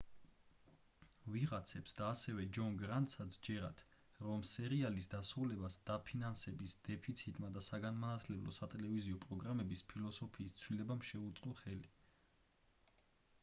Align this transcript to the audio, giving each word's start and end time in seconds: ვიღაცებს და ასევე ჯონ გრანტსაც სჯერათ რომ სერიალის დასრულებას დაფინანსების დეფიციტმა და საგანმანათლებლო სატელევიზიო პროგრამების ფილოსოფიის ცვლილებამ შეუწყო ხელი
ვიღაცებს 1.33 1.91
და 1.97 2.05
ასევე 2.13 2.45
ჯონ 2.57 2.79
გრანტსაც 2.83 3.37
სჯერათ 3.37 3.83
რომ 4.27 4.45
სერიალის 4.51 5.09
დასრულებას 5.11 5.77
დაფინანსების 5.91 6.75
დეფიციტმა 6.89 7.51
და 7.59 7.65
საგანმანათლებლო 7.67 8.55
სატელევიზიო 8.59 9.21
პროგრამების 9.29 9.85
ფილოსოფიის 9.93 10.57
ცვლილებამ 10.63 11.05
შეუწყო 11.13 11.55
ხელი 11.63 11.93